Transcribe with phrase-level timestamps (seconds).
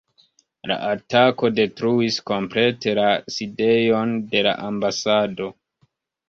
[0.69, 3.05] La atako detruis komplete la
[3.35, 5.53] sidejon de la ambasado.